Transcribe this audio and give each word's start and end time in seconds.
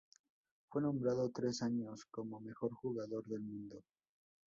Fue 0.71 0.81
nombrado 0.81 1.29
tres 1.29 1.61
años 1.61 2.05
como 2.09 2.39
mejor 2.39 2.71
jugador 2.73 3.23
del 3.25 3.41
mundo. 3.41 3.83